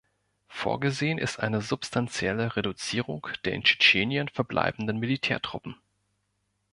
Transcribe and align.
Vorgesehen 0.47 1.19
ist 1.19 1.39
eine 1.39 1.61
substantielle 1.61 2.55
Reduzierung 2.55 3.27
der 3.45 3.53
in 3.53 3.61
Tschetschenien 3.63 4.29
verbleibenden 4.29 4.97
Militärtruppen. 4.97 5.75